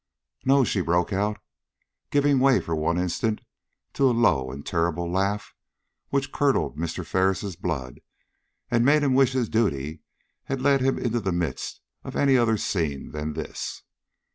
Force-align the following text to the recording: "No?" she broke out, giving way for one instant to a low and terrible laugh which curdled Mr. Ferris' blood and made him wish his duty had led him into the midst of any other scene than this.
"No?" 0.45 0.63
she 0.63 0.81
broke 0.81 1.13
out, 1.13 1.37
giving 2.09 2.39
way 2.39 2.59
for 2.59 2.75
one 2.75 2.97
instant 2.97 3.39
to 3.93 4.09
a 4.09 4.17
low 4.17 4.49
and 4.49 4.65
terrible 4.65 5.07
laugh 5.07 5.53
which 6.09 6.31
curdled 6.31 6.75
Mr. 6.75 7.05
Ferris' 7.05 7.55
blood 7.55 8.01
and 8.71 8.83
made 8.83 9.03
him 9.03 9.13
wish 9.13 9.33
his 9.33 9.47
duty 9.47 10.01
had 10.45 10.59
led 10.59 10.81
him 10.81 10.97
into 10.97 11.19
the 11.19 11.31
midst 11.31 11.81
of 12.03 12.15
any 12.15 12.35
other 12.35 12.57
scene 12.57 13.11
than 13.11 13.33
this. 13.33 13.83